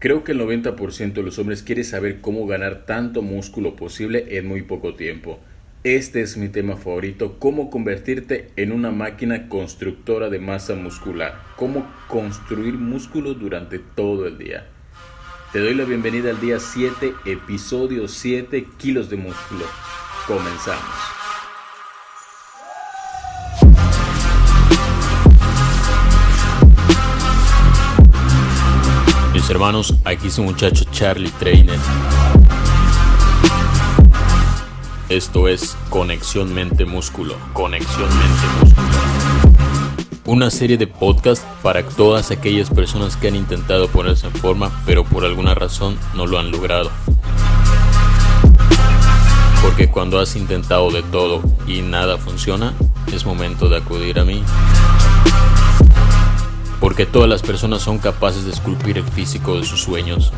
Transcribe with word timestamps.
Creo 0.00 0.22
que 0.22 0.30
el 0.30 0.40
90% 0.40 1.12
de 1.12 1.22
los 1.24 1.40
hombres 1.40 1.64
quiere 1.64 1.82
saber 1.82 2.20
cómo 2.20 2.46
ganar 2.46 2.86
tanto 2.86 3.20
músculo 3.20 3.74
posible 3.74 4.38
en 4.38 4.46
muy 4.46 4.62
poco 4.62 4.94
tiempo. 4.94 5.40
Este 5.82 6.20
es 6.20 6.36
mi 6.36 6.48
tema 6.48 6.76
favorito, 6.76 7.40
cómo 7.40 7.68
convertirte 7.68 8.50
en 8.54 8.70
una 8.70 8.92
máquina 8.92 9.48
constructora 9.48 10.28
de 10.28 10.38
masa 10.38 10.76
muscular, 10.76 11.40
cómo 11.56 11.84
construir 12.06 12.74
músculo 12.74 13.34
durante 13.34 13.80
todo 13.80 14.28
el 14.28 14.38
día. 14.38 14.66
Te 15.52 15.58
doy 15.58 15.74
la 15.74 15.84
bienvenida 15.84 16.30
al 16.30 16.40
día 16.40 16.60
7, 16.60 17.14
episodio 17.24 18.06
7, 18.06 18.66
kilos 18.78 19.10
de 19.10 19.16
músculo. 19.16 19.64
Comenzamos. 20.28 21.17
Hermanos, 29.52 29.94
aquí 30.04 30.30
su 30.30 30.42
muchacho 30.42 30.84
Charlie 30.90 31.30
Trainer. 31.38 31.78
Esto 35.08 35.48
es 35.48 35.76
Conexión 35.88 36.52
Mente 36.52 36.84
Músculo. 36.84 37.34
Conexión 37.54 38.08
Mente 38.08 38.46
Músculo. 38.60 38.88
Una 40.26 40.50
serie 40.50 40.76
de 40.76 40.86
podcasts 40.86 41.46
para 41.62 41.82
todas 41.82 42.30
aquellas 42.30 42.68
personas 42.68 43.16
que 43.16 43.28
han 43.28 43.36
intentado 43.36 43.88
ponerse 43.88 44.26
en 44.26 44.34
forma, 44.34 44.70
pero 44.84 45.04
por 45.04 45.24
alguna 45.24 45.54
razón 45.54 45.98
no 46.14 46.26
lo 46.26 46.38
han 46.38 46.50
logrado. 46.50 46.90
Porque 49.62 49.88
cuando 49.88 50.18
has 50.20 50.36
intentado 50.36 50.90
de 50.90 51.02
todo 51.02 51.42
y 51.66 51.80
nada 51.80 52.18
funciona, 52.18 52.74
es 53.12 53.24
momento 53.24 53.68
de 53.68 53.78
acudir 53.78 54.18
a 54.18 54.24
mí 54.24 54.42
porque 56.88 57.04
todas 57.04 57.28
las 57.28 57.42
personas 57.42 57.82
son 57.82 57.98
capaces 57.98 58.46
de 58.46 58.50
esculpir 58.50 58.96
el 58.96 59.04
físico 59.04 59.58
de 59.58 59.64
sus 59.66 59.82
sueños. 59.82 60.32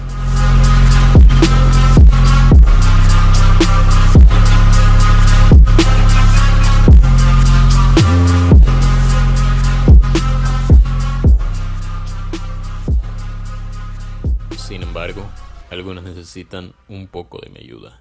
Sin 14.56 14.82
embargo, 14.82 15.25
algunos 15.70 16.03
necesitan 16.03 16.75
un 16.88 17.06
poco 17.06 17.38
de 17.41 17.50
mi 17.50 17.60
ayuda. 17.60 18.00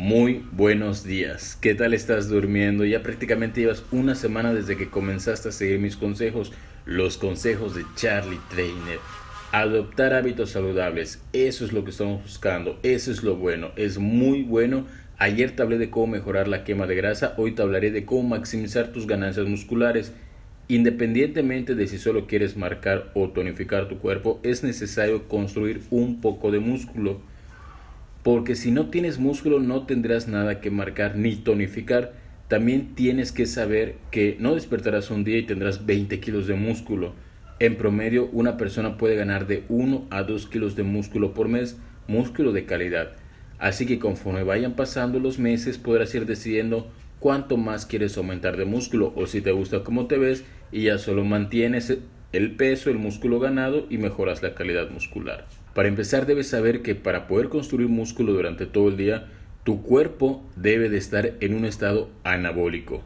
Muy 0.00 0.44
buenos 0.52 1.02
días. 1.02 1.58
¿Qué 1.60 1.74
tal 1.74 1.92
estás 1.92 2.28
durmiendo? 2.28 2.84
Ya 2.84 3.02
prácticamente 3.02 3.62
llevas 3.62 3.82
una 3.90 4.14
semana 4.14 4.54
desde 4.54 4.76
que 4.76 4.88
comenzaste 4.88 5.48
a 5.48 5.52
seguir 5.52 5.80
mis 5.80 5.96
consejos, 5.96 6.52
los 6.86 7.18
consejos 7.18 7.74
de 7.74 7.82
Charlie 7.96 8.38
Trainer. 8.48 9.00
Adoptar 9.50 10.14
hábitos 10.14 10.50
saludables, 10.50 11.20
eso 11.32 11.64
es 11.64 11.72
lo 11.72 11.82
que 11.82 11.90
estamos 11.90 12.22
buscando, 12.22 12.78
eso 12.84 13.10
es 13.10 13.24
lo 13.24 13.34
bueno, 13.34 13.72
es 13.74 13.98
muy 13.98 14.44
bueno. 14.44 14.86
Ayer 15.18 15.56
te 15.56 15.62
hablé 15.62 15.78
de 15.78 15.90
cómo 15.90 16.06
mejorar 16.06 16.46
la 16.46 16.62
quema 16.62 16.86
de 16.86 16.94
grasa, 16.94 17.34
hoy 17.36 17.50
te 17.50 17.62
hablaré 17.62 17.90
de 17.90 18.04
cómo 18.04 18.22
maximizar 18.22 18.92
tus 18.92 19.08
ganancias 19.08 19.48
musculares. 19.48 20.12
Independientemente 20.68 21.74
de 21.74 21.88
si 21.88 21.98
solo 21.98 22.28
quieres 22.28 22.56
marcar 22.56 23.10
o 23.14 23.30
tonificar 23.30 23.88
tu 23.88 23.98
cuerpo, 23.98 24.38
es 24.44 24.62
necesario 24.62 25.26
construir 25.26 25.80
un 25.90 26.20
poco 26.20 26.52
de 26.52 26.60
músculo 26.60 27.20
porque 28.30 28.56
si 28.56 28.70
no 28.72 28.90
tienes 28.90 29.18
músculo 29.18 29.58
no 29.58 29.86
tendrás 29.86 30.28
nada 30.28 30.60
que 30.60 30.70
marcar 30.70 31.16
ni 31.16 31.36
tonificar. 31.36 32.12
También 32.46 32.94
tienes 32.94 33.32
que 33.32 33.46
saber 33.46 33.94
que 34.10 34.36
no 34.38 34.54
despertarás 34.54 35.10
un 35.10 35.24
día 35.24 35.38
y 35.38 35.46
tendrás 35.46 35.86
20 35.86 36.20
kilos 36.20 36.46
de 36.46 36.52
músculo. 36.52 37.14
En 37.58 37.78
promedio, 37.78 38.28
una 38.30 38.58
persona 38.58 38.98
puede 38.98 39.16
ganar 39.16 39.46
de 39.46 39.64
1 39.70 40.08
a 40.10 40.24
2 40.24 40.46
kilos 40.48 40.76
de 40.76 40.82
músculo 40.82 41.32
por 41.32 41.48
mes, 41.48 41.78
músculo 42.06 42.52
de 42.52 42.66
calidad. 42.66 43.12
Así 43.58 43.86
que 43.86 43.98
conforme 43.98 44.42
vayan 44.42 44.74
pasando 44.74 45.20
los 45.20 45.38
meses 45.38 45.78
podrás 45.78 46.14
ir 46.14 46.26
decidiendo 46.26 46.90
cuánto 47.20 47.56
más 47.56 47.86
quieres 47.86 48.18
aumentar 48.18 48.58
de 48.58 48.66
músculo 48.66 49.10
o 49.16 49.26
si 49.26 49.40
te 49.40 49.52
gusta 49.52 49.84
cómo 49.84 50.06
te 50.06 50.18
ves 50.18 50.44
y 50.70 50.82
ya 50.82 50.98
solo 50.98 51.24
mantienes 51.24 51.96
el 52.32 52.56
peso, 52.56 52.90
el 52.90 52.98
músculo 52.98 53.40
ganado 53.40 53.86
y 53.88 53.96
mejoras 53.96 54.42
la 54.42 54.54
calidad 54.54 54.90
muscular. 54.90 55.46
Para 55.78 55.90
empezar 55.90 56.26
debes 56.26 56.48
saber 56.48 56.82
que 56.82 56.96
para 56.96 57.28
poder 57.28 57.48
construir 57.48 57.88
músculo 57.88 58.32
durante 58.32 58.66
todo 58.66 58.88
el 58.88 58.96
día, 58.96 59.28
tu 59.62 59.80
cuerpo 59.80 60.44
debe 60.56 60.88
de 60.88 60.98
estar 60.98 61.34
en 61.38 61.54
un 61.54 61.64
estado 61.64 62.10
anabólico. 62.24 63.04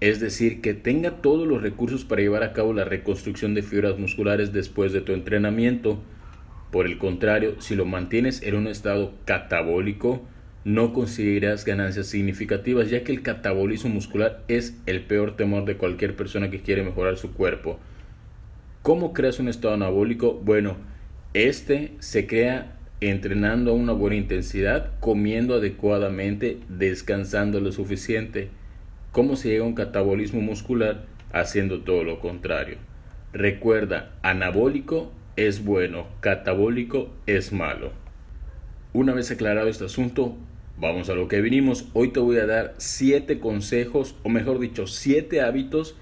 Es 0.00 0.20
decir, 0.20 0.62
que 0.62 0.72
tenga 0.72 1.20
todos 1.20 1.46
los 1.46 1.60
recursos 1.60 2.06
para 2.06 2.22
llevar 2.22 2.42
a 2.42 2.54
cabo 2.54 2.72
la 2.72 2.86
reconstrucción 2.86 3.52
de 3.52 3.60
fibras 3.60 3.98
musculares 3.98 4.54
después 4.54 4.94
de 4.94 5.02
tu 5.02 5.12
entrenamiento. 5.12 6.02
Por 6.70 6.86
el 6.86 6.96
contrario, 6.96 7.60
si 7.60 7.74
lo 7.74 7.84
mantienes 7.84 8.40
en 8.40 8.54
un 8.54 8.68
estado 8.68 9.12
catabólico, 9.26 10.22
no 10.64 10.94
conseguirás 10.94 11.66
ganancias 11.66 12.06
significativas, 12.06 12.88
ya 12.88 13.04
que 13.04 13.12
el 13.12 13.20
catabolismo 13.20 13.90
muscular 13.90 14.42
es 14.48 14.80
el 14.86 15.02
peor 15.02 15.36
temor 15.36 15.66
de 15.66 15.76
cualquier 15.76 16.16
persona 16.16 16.48
que 16.48 16.62
quiere 16.62 16.84
mejorar 16.84 17.18
su 17.18 17.34
cuerpo. 17.34 17.78
¿Cómo 18.80 19.12
creas 19.12 19.40
un 19.40 19.48
estado 19.48 19.74
anabólico? 19.74 20.40
Bueno, 20.42 20.93
este 21.34 21.94
se 21.98 22.28
crea 22.28 22.76
entrenando 23.00 23.72
a 23.72 23.74
una 23.74 23.92
buena 23.92 24.14
intensidad, 24.14 24.92
comiendo 25.00 25.54
adecuadamente, 25.56 26.58
descansando 26.68 27.58
lo 27.60 27.72
suficiente. 27.72 28.50
¿Cómo 29.10 29.34
se 29.34 29.48
llega 29.48 29.64
a 29.64 29.66
un 29.66 29.74
catabolismo 29.74 30.40
muscular? 30.40 31.06
Haciendo 31.32 31.80
todo 31.80 32.04
lo 32.04 32.20
contrario. 32.20 32.76
Recuerda, 33.32 34.12
anabólico 34.22 35.12
es 35.34 35.64
bueno, 35.64 36.06
catabólico 36.20 37.10
es 37.26 37.52
malo. 37.52 37.90
Una 38.92 39.12
vez 39.12 39.32
aclarado 39.32 39.68
este 39.68 39.86
asunto, 39.86 40.36
vamos 40.78 41.10
a 41.10 41.14
lo 41.14 41.26
que 41.26 41.40
vinimos. 41.40 41.88
Hoy 41.94 42.12
te 42.12 42.20
voy 42.20 42.36
a 42.36 42.46
dar 42.46 42.74
7 42.78 43.40
consejos, 43.40 44.14
o 44.22 44.28
mejor 44.28 44.60
dicho, 44.60 44.86
7 44.86 45.40
hábitos 45.40 45.96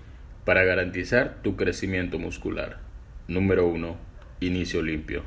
para 0.44 0.64
garantizar 0.64 1.40
tu 1.42 1.56
crecimiento 1.56 2.18
muscular. 2.18 2.80
Número 3.28 3.66
1 3.66 4.11
inicio 4.46 4.82
limpio. 4.82 5.22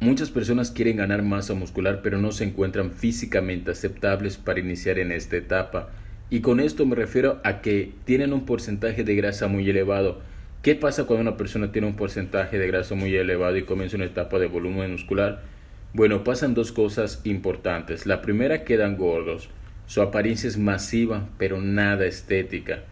Muchas 0.00 0.30
personas 0.30 0.72
quieren 0.72 0.96
ganar 0.96 1.22
masa 1.22 1.54
muscular 1.54 2.00
pero 2.02 2.18
no 2.18 2.32
se 2.32 2.44
encuentran 2.44 2.90
físicamente 2.90 3.70
aceptables 3.70 4.36
para 4.36 4.60
iniciar 4.60 4.98
en 4.98 5.12
esta 5.12 5.36
etapa. 5.36 5.90
Y 6.28 6.40
con 6.40 6.60
esto 6.60 6.86
me 6.86 6.96
refiero 6.96 7.40
a 7.44 7.60
que 7.60 7.92
tienen 8.04 8.32
un 8.32 8.44
porcentaje 8.44 9.04
de 9.04 9.14
grasa 9.14 9.48
muy 9.48 9.68
elevado. 9.68 10.20
¿Qué 10.62 10.74
pasa 10.74 11.04
cuando 11.04 11.22
una 11.22 11.36
persona 11.36 11.72
tiene 11.72 11.88
un 11.88 11.96
porcentaje 11.96 12.58
de 12.58 12.66
grasa 12.66 12.94
muy 12.94 13.14
elevado 13.14 13.56
y 13.56 13.64
comienza 13.64 13.96
una 13.96 14.06
etapa 14.06 14.38
de 14.38 14.46
volumen 14.46 14.92
muscular? 14.92 15.42
Bueno, 15.92 16.24
pasan 16.24 16.54
dos 16.54 16.72
cosas 16.72 17.20
importantes. 17.24 18.06
La 18.06 18.22
primera, 18.22 18.64
quedan 18.64 18.96
gordos. 18.96 19.50
Su 19.86 20.00
apariencia 20.00 20.48
es 20.48 20.56
masiva, 20.56 21.28
pero 21.36 21.60
nada 21.60 22.06
estética. 22.06 22.84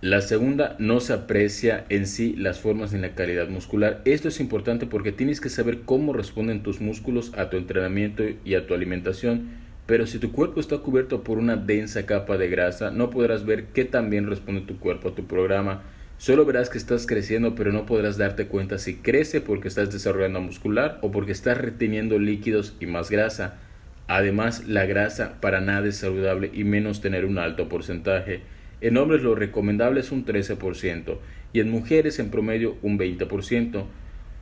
La 0.00 0.20
segunda, 0.20 0.76
no 0.78 1.00
se 1.00 1.12
aprecia 1.12 1.84
en 1.88 2.06
sí 2.06 2.36
las 2.36 2.60
formas 2.60 2.92
ni 2.92 3.00
la 3.00 3.16
calidad 3.16 3.48
muscular. 3.48 4.00
Esto 4.04 4.28
es 4.28 4.38
importante 4.38 4.86
porque 4.86 5.10
tienes 5.10 5.40
que 5.40 5.48
saber 5.48 5.80
cómo 5.80 6.12
responden 6.12 6.62
tus 6.62 6.80
músculos 6.80 7.32
a 7.36 7.50
tu 7.50 7.56
entrenamiento 7.56 8.22
y 8.44 8.54
a 8.54 8.64
tu 8.64 8.74
alimentación. 8.74 9.48
Pero 9.86 10.06
si 10.06 10.20
tu 10.20 10.30
cuerpo 10.30 10.60
está 10.60 10.78
cubierto 10.78 11.24
por 11.24 11.38
una 11.38 11.56
densa 11.56 12.06
capa 12.06 12.38
de 12.38 12.48
grasa, 12.48 12.92
no 12.92 13.10
podrás 13.10 13.44
ver 13.44 13.64
qué 13.74 13.84
tan 13.84 14.08
bien 14.08 14.28
responde 14.28 14.60
tu 14.60 14.78
cuerpo 14.78 15.08
a 15.08 15.14
tu 15.16 15.26
programa. 15.26 15.82
Solo 16.16 16.44
verás 16.44 16.70
que 16.70 16.78
estás 16.78 17.04
creciendo, 17.04 17.56
pero 17.56 17.72
no 17.72 17.84
podrás 17.84 18.16
darte 18.16 18.46
cuenta 18.46 18.78
si 18.78 18.98
crece 18.98 19.40
porque 19.40 19.66
estás 19.66 19.92
desarrollando 19.92 20.40
muscular 20.40 21.00
o 21.02 21.10
porque 21.10 21.32
estás 21.32 21.58
reteniendo 21.58 22.20
líquidos 22.20 22.76
y 22.78 22.86
más 22.86 23.10
grasa. 23.10 23.58
Además, 24.06 24.68
la 24.68 24.86
grasa 24.86 25.40
para 25.40 25.60
nada 25.60 25.88
es 25.88 25.96
saludable 25.96 26.52
y 26.54 26.62
menos 26.62 27.00
tener 27.00 27.24
un 27.24 27.38
alto 27.38 27.68
porcentaje. 27.68 28.42
En 28.80 28.96
hombres 28.96 29.22
lo 29.22 29.34
recomendable 29.34 30.00
es 30.00 30.12
un 30.12 30.24
13% 30.24 31.18
y 31.52 31.60
en 31.60 31.70
mujeres 31.70 32.18
en 32.18 32.30
promedio 32.30 32.76
un 32.82 32.98
20%. 32.98 33.84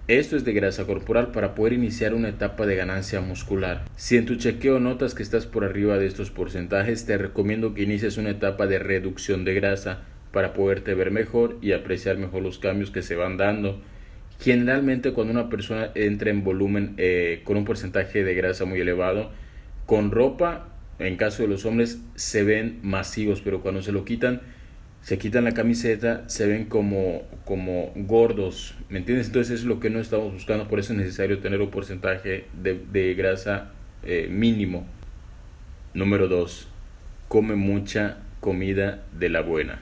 Esto 0.08 0.36
es 0.36 0.44
de 0.44 0.52
grasa 0.52 0.86
corporal 0.86 1.32
para 1.32 1.54
poder 1.54 1.72
iniciar 1.72 2.14
una 2.14 2.28
etapa 2.28 2.66
de 2.66 2.76
ganancia 2.76 3.20
muscular. 3.20 3.84
Si 3.96 4.16
en 4.16 4.26
tu 4.26 4.36
chequeo 4.36 4.78
notas 4.78 5.14
que 5.14 5.22
estás 5.22 5.46
por 5.46 5.64
arriba 5.64 5.98
de 5.98 6.06
estos 6.06 6.30
porcentajes, 6.30 7.06
te 7.06 7.18
recomiendo 7.18 7.74
que 7.74 7.82
inicies 7.82 8.18
una 8.18 8.30
etapa 8.30 8.66
de 8.66 8.78
reducción 8.78 9.44
de 9.44 9.54
grasa 9.54 10.02
para 10.32 10.52
poderte 10.52 10.94
ver 10.94 11.10
mejor 11.10 11.56
y 11.62 11.72
apreciar 11.72 12.18
mejor 12.18 12.42
los 12.42 12.58
cambios 12.58 12.90
que 12.90 13.02
se 13.02 13.16
van 13.16 13.38
dando. 13.38 13.80
Generalmente 14.38 15.12
cuando 15.12 15.32
una 15.32 15.48
persona 15.48 15.90
entra 15.94 16.30
en 16.30 16.44
volumen 16.44 16.94
eh, 16.98 17.40
con 17.42 17.56
un 17.56 17.64
porcentaje 17.64 18.22
de 18.22 18.34
grasa 18.34 18.66
muy 18.66 18.80
elevado, 18.80 19.30
con 19.86 20.10
ropa 20.10 20.75
en 20.98 21.16
caso 21.16 21.42
de 21.42 21.48
los 21.48 21.64
hombres 21.64 22.00
se 22.14 22.42
ven 22.42 22.78
masivos, 22.82 23.40
pero 23.42 23.60
cuando 23.60 23.82
se 23.82 23.92
lo 23.92 24.04
quitan, 24.04 24.40
se 25.02 25.18
quitan 25.18 25.44
la 25.44 25.52
camiseta, 25.52 26.28
se 26.28 26.46
ven 26.46 26.64
como, 26.64 27.22
como 27.44 27.92
gordos, 27.94 28.74
¿me 28.88 28.98
entiendes? 28.98 29.28
Entonces 29.28 29.60
es 29.60 29.64
lo 29.64 29.78
que 29.78 29.90
no 29.90 30.00
estamos 30.00 30.32
buscando, 30.32 30.66
por 30.66 30.80
eso 30.80 30.92
es 30.92 30.98
necesario 30.98 31.38
tener 31.38 31.60
un 31.60 31.70
porcentaje 31.70 32.46
de, 32.60 33.14
grasa 33.14 33.70
eh, 34.02 34.26
mínimo. 34.28 34.86
Número 35.94 36.28
2. 36.28 36.68
Come 37.28 37.54
mucha 37.54 38.18
comida 38.40 39.04
de 39.16 39.28
la 39.28 39.42
buena. 39.42 39.80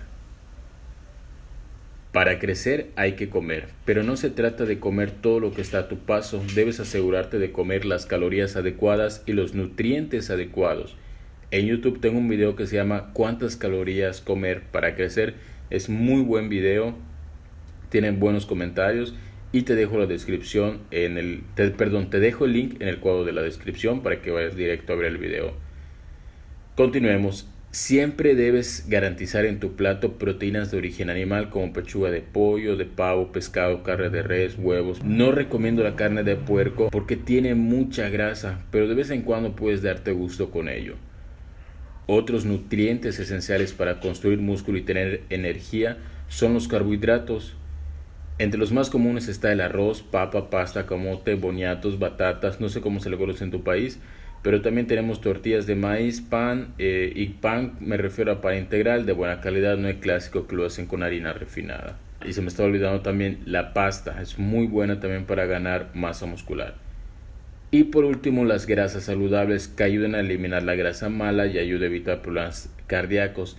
Para 2.13 2.39
crecer 2.39 2.91
hay 2.95 3.15
que 3.15 3.29
comer, 3.29 3.69
pero 3.85 4.03
no 4.03 4.17
se 4.17 4.31
trata 4.31 4.67
de 4.67 4.79
comer 4.79 5.11
todo 5.11 5.41
lo 5.41 5.53
que 5.53 5.63
está 5.63 5.79
a 5.81 5.89
tu 5.89 5.99
paso, 5.99 6.45
debes 6.55 6.79
asegurarte 6.81 7.39
de 7.39 7.51
comer 7.51 7.85
las 7.85 8.07
calorías 8.07 8.57
adecuadas 8.57 9.23
y 9.27 9.33
los 9.33 9.55
nutrientes 9.55 10.31
adecuados. 10.31 10.97
En 11.55 11.67
YouTube 11.67 12.01
tengo 12.01 12.19
un 12.19 12.29
video 12.29 12.57
que 12.57 12.67
se 12.67 12.75
llama 12.75 13.13
¿Cuántas 13.13 13.55
calorías 13.55 14.21
comer 14.21 14.65
para 14.73 14.97
crecer? 14.97 15.35
Es 15.71 15.89
muy 15.89 16.21
buen 16.21 16.49
video, 16.49 16.97
tienen 17.91 18.19
buenos 18.19 18.45
comentarios 18.45 19.15
y 19.53 19.63
te 19.63 19.77
dejo 19.77 19.97
la 19.97 20.07
descripción 20.07 20.81
en 20.91 21.17
el 21.17 21.45
perdón, 21.55 22.11
te 22.11 22.19
dejo 22.19 22.47
el 22.47 22.55
link 22.55 22.83
en 22.83 22.89
el 22.89 22.99
cuadro 22.99 23.23
de 23.25 23.31
la 23.31 23.43
descripción 23.43 24.03
para 24.03 24.21
que 24.21 24.33
vayas 24.33 24.57
directo 24.57 24.93
a 24.95 24.97
ver 24.97 25.07
el 25.07 25.19
video. 25.19 25.53
Continuemos. 26.75 27.49
Siempre 27.71 28.35
debes 28.35 28.87
garantizar 28.89 29.45
en 29.45 29.61
tu 29.61 29.77
plato 29.77 30.19
proteínas 30.19 30.73
de 30.73 30.79
origen 30.79 31.09
animal 31.09 31.51
como 31.51 31.73
pechuga 31.73 32.11
de 32.11 32.21
pollo, 32.21 32.77
de 32.77 32.87
pavo, 32.87 33.31
pescado, 33.31 33.85
carne 33.85 34.11
de 34.11 34.25
res, 34.25 34.57
huevos. 34.59 35.05
No 35.05 35.31
recomiendo 35.31 35.85
la 35.85 35.95
carne 35.95 36.25
de 36.25 36.35
puerco 36.35 36.89
porque 36.91 37.15
tiene 37.15 37.55
mucha 37.55 38.09
grasa, 38.09 38.65
pero 38.73 38.89
de 38.89 38.97
vez 38.97 39.11
en 39.11 39.23
cuando 39.23 39.55
puedes 39.55 39.83
darte 39.83 40.11
gusto 40.11 40.51
con 40.51 40.69
ello. 40.69 40.97
Otros 42.07 42.45
nutrientes 42.45 43.19
esenciales 43.19 43.73
para 43.73 44.01
construir 44.01 44.39
músculo 44.39 44.77
y 44.77 44.83
tener 44.83 45.23
energía 45.31 45.97
son 46.29 46.53
los 46.53 46.69
carbohidratos. 46.69 47.57
Entre 48.39 48.59
los 48.59 48.73
más 48.73 48.91
comunes 48.91 49.29
está 49.29 49.53
el 49.53 49.61
arroz, 49.61 50.03
papa, 50.03 50.51
pasta, 50.51 50.87
camote, 50.87 51.35
boniatos, 51.35 51.99
batatas, 51.99 52.61
no 52.61 52.69
sé 52.69 52.81
cómo 52.81 53.01
se 53.01 53.09
le 53.09 53.17
conoce 53.17 53.45
en 53.45 53.51
tu 53.51 53.63
país, 53.63 54.01
pero 54.43 54.61
también 54.61 54.87
tenemos 54.87 55.23
tortillas 55.23 55.67
de 55.67 55.77
maíz, 55.77 56.21
pan 56.21 56.75
eh, 56.79 57.11
y 57.15 57.27
pan, 57.27 57.75
me 57.81 57.97
refiero 57.97 58.33
a 58.33 58.41
pan 58.43 58.57
integral 58.57 59.07
de 59.07 59.13
buena 59.13 59.41
calidad, 59.41 59.79
no 59.79 59.89
es 59.89 59.97
clásico 59.97 60.47
que 60.47 60.57
lo 60.57 60.67
hacen 60.67 60.87
con 60.87 61.03
harina 61.03 61.33
refinada. 61.33 61.97
Y 62.27 62.33
se 62.33 62.43
me 62.43 62.49
está 62.49 62.65
olvidando 62.65 63.01
también 63.01 63.41
la 63.47 63.73
pasta, 63.73 64.21
es 64.21 64.39
muy 64.39 64.67
buena 64.67 65.01
también 65.01 65.25
para 65.25 65.47
ganar 65.47 65.91
masa 65.95 66.27
muscular. 66.27 66.84
Y 67.75 67.83
por 67.83 68.05
último, 68.05 68.45
las 68.45 68.69
grasas 68.69 69.03
saludables 69.03 69.67
que 69.67 69.83
ayudan 69.83 70.15
a 70.15 70.21
eliminar 70.21 70.63
la 70.63 70.77
grasa 70.77 71.09
mala 71.09 71.49
y 71.49 71.59
ayudan 71.59 71.83
a 71.83 71.87
evitar 71.87 72.23
problemas 72.23 72.73
cardíacos. 72.87 73.57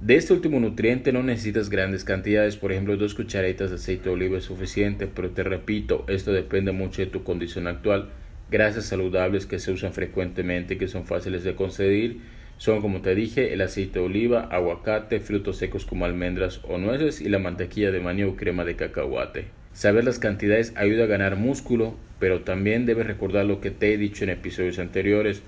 De 0.00 0.14
este 0.14 0.32
último 0.32 0.60
nutriente 0.60 1.12
no 1.12 1.24
necesitas 1.24 1.68
grandes 1.68 2.04
cantidades, 2.04 2.56
por 2.56 2.70
ejemplo, 2.70 2.96
dos 2.96 3.16
cucharaditas 3.16 3.70
de 3.70 3.76
aceite 3.78 4.04
de 4.04 4.10
oliva 4.10 4.38
es 4.38 4.44
suficiente, 4.44 5.08
pero 5.08 5.30
te 5.30 5.42
repito, 5.42 6.04
esto 6.06 6.32
depende 6.32 6.70
mucho 6.70 7.02
de 7.02 7.08
tu 7.08 7.24
condición 7.24 7.66
actual 7.66 8.10
grasas 8.48 8.84
saludables 8.84 9.46
que 9.46 9.58
se 9.58 9.72
usan 9.72 9.92
frecuentemente, 9.92 10.78
que 10.78 10.86
son 10.86 11.04
fáciles 11.04 11.42
de 11.42 11.56
conseguir, 11.56 12.20
son 12.58 12.80
como 12.80 13.02
te 13.02 13.16
dije 13.16 13.52
el 13.54 13.62
aceite 13.62 13.98
de 13.98 14.04
oliva, 14.04 14.42
aguacate, 14.52 15.18
frutos 15.18 15.56
secos 15.56 15.84
como 15.84 16.04
almendras 16.04 16.60
o 16.68 16.78
nueces 16.78 17.20
y 17.20 17.28
la 17.28 17.40
mantequilla 17.40 17.90
de 17.90 17.98
maní 17.98 18.22
o 18.22 18.36
crema 18.36 18.64
de 18.64 18.76
cacahuate. 18.76 19.61
Saber 19.74 20.04
las 20.04 20.18
cantidades 20.18 20.72
ayuda 20.76 21.04
a 21.04 21.08
ganar 21.08 21.36
músculo, 21.36 21.94
pero 22.18 22.42
también 22.42 22.86
debes 22.86 23.06
recordar 23.06 23.46
lo 23.46 23.60
que 23.60 23.70
te 23.70 23.92
he 23.92 23.96
dicho 23.96 24.24
en 24.24 24.30
episodios 24.30 24.78
anteriores. 24.78 25.42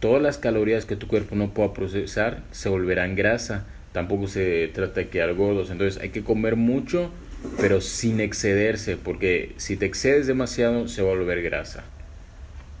Todas 0.00 0.22
las 0.22 0.38
calorías 0.38 0.86
que 0.86 0.96
tu 0.96 1.06
cuerpo 1.06 1.36
no 1.36 1.54
pueda 1.54 1.72
procesar 1.72 2.42
se 2.50 2.68
volverán 2.68 3.14
grasa. 3.14 3.66
Tampoco 3.92 4.26
se 4.26 4.68
trata 4.74 5.00
de 5.00 5.08
quedar 5.08 5.34
gordos. 5.34 5.70
Entonces 5.70 6.00
hay 6.02 6.10
que 6.10 6.22
comer 6.22 6.56
mucho, 6.56 7.10
pero 7.60 7.80
sin 7.80 8.20
excederse, 8.20 8.96
porque 8.96 9.52
si 9.56 9.76
te 9.76 9.86
excedes 9.86 10.26
demasiado 10.26 10.88
se 10.88 11.02
va 11.02 11.12
a 11.12 11.14
volver 11.14 11.42
grasa. 11.42 11.84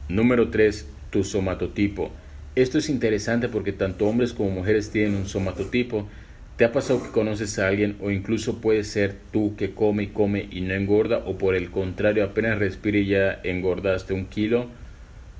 Número 0.08 0.50
3. 0.50 0.86
Tu 1.10 1.24
somatotipo. 1.24 2.10
Esto 2.54 2.78
es 2.78 2.88
interesante 2.88 3.48
porque 3.48 3.72
tanto 3.72 4.06
hombres 4.06 4.32
como 4.32 4.50
mujeres 4.50 4.90
tienen 4.90 5.14
un 5.14 5.28
somatotipo. 5.28 6.08
¿Te 6.56 6.64
ha 6.64 6.72
pasado 6.72 7.02
que 7.02 7.10
conoces 7.10 7.58
a 7.58 7.68
alguien 7.68 7.96
o 8.00 8.10
incluso 8.10 8.62
puede 8.62 8.82
ser 8.82 9.14
tú 9.30 9.56
que 9.56 9.72
come 9.74 10.04
y 10.04 10.06
come 10.06 10.48
y 10.50 10.62
no 10.62 10.72
engorda 10.72 11.18
o 11.18 11.36
por 11.36 11.54
el 11.54 11.70
contrario 11.70 12.24
apenas 12.24 12.58
respira 12.58 12.96
y 12.96 13.06
ya 13.08 13.40
engordaste 13.44 14.14
un 14.14 14.24
kilo? 14.24 14.68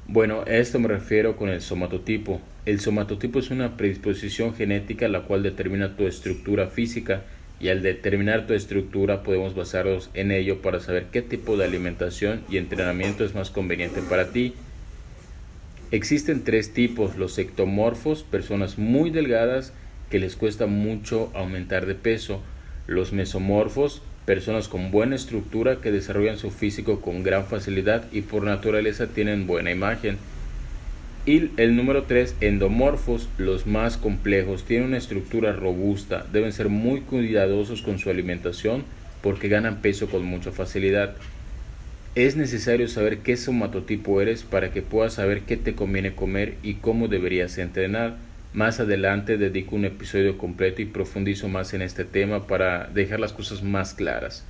Bueno, 0.07 0.43
a 0.47 0.51
esto 0.51 0.79
me 0.79 0.89
refiero 0.89 1.39
con 1.39 1.49
el 1.49 1.63
somatotipo. 1.63 2.43
El 2.67 2.81
somatotipo 2.81 3.39
es 3.39 3.51
una 3.51 3.79
predisposición 3.79 4.55
genética 4.55 5.09
la 5.09 5.23
cual 5.23 5.43
determina 5.43 5.97
tu 5.97 6.07
estructura 6.07 6.67
física 6.67 7.23
y 7.61 7.69
al 7.69 7.83
determinar 7.83 8.47
tu 8.47 8.53
estructura 8.53 9.23
podemos 9.23 9.55
basarnos 9.55 10.11
en 10.12 10.33
ello 10.33 10.61
para 10.61 10.81
saber 10.81 11.07
qué 11.11 11.23
tipo 11.23 11.57
de 11.57 11.65
alimentación 11.65 12.43
y 12.51 12.59
entrenamiento 12.59 13.25
es 13.25 13.35
más 13.35 13.49
conveniente 13.49 14.03
para 14.03 14.33
ti. 14.33 14.53
Existen 15.93 16.45
tres 16.45 16.75
tipos, 16.75 17.17
los 17.17 17.39
ectomorfos, 17.39 18.23
personas 18.23 18.77
muy 18.77 19.09
delgadas 19.09 19.73
que 20.11 20.19
les 20.19 20.37
cuesta 20.37 20.67
mucho 20.67 21.31
aumentar 21.35 21.87
de 21.87 21.94
peso, 21.94 22.43
los 22.87 23.12
mesomorfos, 23.12 24.03
personas 24.25 24.69
con 24.69 24.91
buena 24.91 25.17
estructura 25.17 25.81
que 25.81 25.93
desarrollan 25.93 26.38
su 26.38 26.50
físico 26.50 27.00
con 27.00 27.23
gran 27.23 27.47
facilidad 27.47 28.05
y 28.12 28.23
por 28.23 28.44
naturaleza 28.44 29.06
tienen 29.08 29.47
buena 29.47 29.70
imagen, 29.70 30.19
y 31.26 31.50
el 31.56 31.75
número 31.75 32.05
3, 32.05 32.37
endomorfos, 32.41 33.29
los 33.37 33.67
más 33.67 33.97
complejos, 33.97 34.62
tienen 34.62 34.87
una 34.87 34.97
estructura 34.97 35.53
robusta, 35.53 36.25
deben 36.32 36.52
ser 36.52 36.69
muy 36.69 37.00
cuidadosos 37.00 37.82
con 37.82 37.99
su 37.99 38.11
alimentación 38.11 38.85
porque 39.23 39.49
ganan 39.49 39.82
peso 39.82 40.09
con 40.09 40.25
mucha 40.25 40.52
facilidad. 40.52 41.17
Es 42.14 42.37
necesario 42.37 42.87
saber 42.87 43.19
qué 43.19 43.37
somatotipo 43.37 44.20
eres 44.20 44.44
para 44.44 44.70
que 44.70 44.82
puedas 44.82 45.14
saber 45.14 45.41
qué 45.41 45.56
te 45.56 45.75
conviene 45.75 46.14
comer 46.14 46.55
y 46.62 46.75
cómo 46.75 47.09
deberías 47.09 47.59
entrenar. 47.59 48.19
Más 48.53 48.81
adelante 48.81 49.37
dedico 49.37 49.77
un 49.77 49.85
episodio 49.85 50.39
completo 50.39 50.81
y 50.83 50.87
profundizo 50.87 51.49
más 51.49 51.75
en 51.75 51.83
este 51.83 52.05
tema 52.05 52.47
para 52.47 52.87
dejar 52.87 53.21
las 53.21 53.33
cosas 53.33 53.63
más 53.63 53.95
claras. 53.95 54.45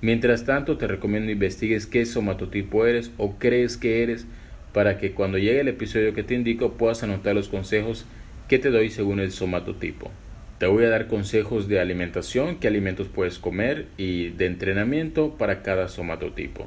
Mientras 0.00 0.44
tanto, 0.44 0.76
te 0.76 0.86
recomiendo 0.86 1.32
investigues 1.32 1.86
qué 1.86 2.04
somatotipo 2.04 2.86
eres 2.86 3.10
o 3.16 3.36
crees 3.38 3.76
que 3.76 4.02
eres 4.02 4.26
para 4.72 4.98
que 4.98 5.12
cuando 5.12 5.38
llegue 5.38 5.60
el 5.60 5.68
episodio 5.68 6.12
que 6.12 6.22
te 6.22 6.34
indico 6.34 6.72
puedas 6.72 7.02
anotar 7.02 7.34
los 7.34 7.48
consejos 7.48 8.04
que 8.48 8.58
te 8.58 8.70
doy 8.70 8.90
según 8.90 9.20
el 9.20 9.32
somatotipo. 9.32 10.10
Te 10.58 10.66
voy 10.66 10.84
a 10.84 10.90
dar 10.90 11.06
consejos 11.06 11.68
de 11.68 11.80
alimentación, 11.80 12.56
qué 12.56 12.68
alimentos 12.68 13.08
puedes 13.08 13.38
comer 13.38 13.86
y 13.96 14.30
de 14.30 14.46
entrenamiento 14.46 15.36
para 15.36 15.62
cada 15.62 15.88
somatotipo. 15.88 16.66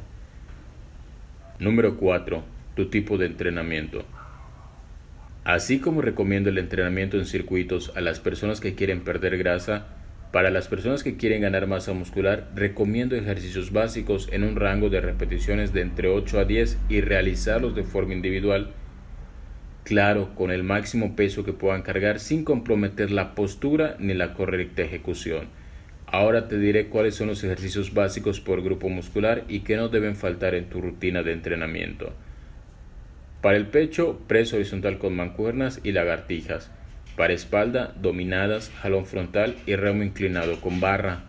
Número 1.60 1.98
4. 1.98 2.44
Tu 2.76 2.90
tipo 2.90 3.18
de 3.18 3.26
entrenamiento. 3.26 4.06
Así 5.44 5.80
como 5.80 6.02
recomiendo 6.02 6.50
el 6.50 6.58
entrenamiento 6.58 7.18
en 7.18 7.26
circuitos 7.26 7.92
a 7.96 8.02
las 8.02 8.20
personas 8.20 8.60
que 8.60 8.76
quieren 8.76 9.02
perder 9.02 9.38
grasa, 9.38 9.88
para 10.32 10.52
las 10.52 10.68
personas 10.68 11.02
que 11.02 11.18
quieren 11.18 11.42
ganar 11.42 11.66
masa 11.66 11.94
muscular, 11.94 12.50
recomiendo 12.54 13.16
ejercicios 13.16 13.72
básicos 13.72 14.30
en 14.32 14.44
un 14.44 14.58
rango 14.58 14.90
de 14.90 15.02
repeticiones 15.02 15.74
de 15.74 15.82
entre 15.82 16.08
8 16.08 16.40
a 16.40 16.46
10 16.46 16.78
y 16.88 17.02
realizarlos 17.02 17.74
de 17.74 17.84
forma 17.84 18.14
individual, 18.14 18.72
claro, 19.84 20.36
con 20.36 20.52
el 20.52 20.62
máximo 20.62 21.16
peso 21.16 21.44
que 21.44 21.54
puedan 21.54 21.82
cargar 21.82 22.20
sin 22.20 22.44
comprometer 22.44 23.10
la 23.10 23.34
postura 23.34 23.96
ni 23.98 24.14
la 24.14 24.36
correcta 24.36 24.84
ejecución. 24.84 25.48
Ahora 26.06 26.48
te 26.48 26.60
diré 26.60 26.90
cuáles 26.90 27.16
son 27.16 27.28
los 27.28 27.44
ejercicios 27.44 27.94
básicos 27.94 28.40
por 28.40 28.62
grupo 28.62 28.88
muscular 28.90 29.46
y 29.48 29.62
que 29.62 29.78
no 29.78 29.90
deben 29.90 30.16
faltar 30.16 30.54
en 30.54 30.70
tu 30.70 30.80
rutina 30.80 31.24
de 31.24 31.34
entrenamiento. 31.34 32.14
Para 33.42 33.56
el 33.56 33.68
pecho, 33.68 34.20
preso 34.28 34.58
horizontal 34.58 34.98
con 34.98 35.16
mancuernas 35.16 35.80
y 35.84 35.94
lagartijas. 35.94 36.72
Para 37.16 37.34
espalda, 37.34 37.94
dominadas, 38.00 38.72
jalón 38.82 39.06
frontal 39.06 39.56
y 39.66 39.76
remo 39.76 40.04
inclinado 40.04 40.60
con 40.60 40.82
barra. 40.82 41.24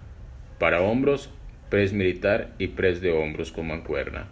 Para 0.58 0.82
hombros, 0.82 1.30
press 1.68 1.92
militar 1.92 2.50
y 2.58 2.68
press 2.68 3.00
de 3.00 3.12
hombros 3.12 3.52
con 3.52 3.68
mancuerna. 3.68 4.26